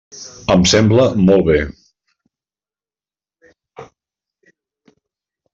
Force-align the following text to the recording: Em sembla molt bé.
Em 0.53 0.63
sembla 0.71 1.03
molt 1.25 1.45
bé. 1.49 1.57